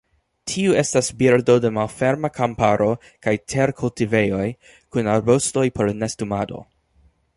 Tiu 0.51 0.71
estas 0.81 1.09
birdo 1.19 1.57
de 1.65 1.69
malferma 1.75 2.31
kamparo 2.37 2.87
kaj 3.27 3.35
terkultivejoj, 3.55 4.49
kun 4.97 5.11
arbustoj 5.17 5.67
por 5.77 5.93
nestumado. 6.03 6.65